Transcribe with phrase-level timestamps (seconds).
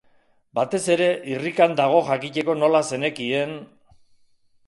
[0.59, 3.53] Batez ere, irrikan dago jakiteko nola zenekien...